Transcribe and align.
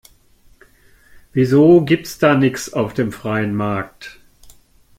Wieso 1.31 1.85
gibt's 1.85 2.17
da 2.17 2.33
nix 2.33 2.73
auf 2.73 2.95
dem 2.95 3.11
freien 3.11 3.53
Markt? 3.53 4.19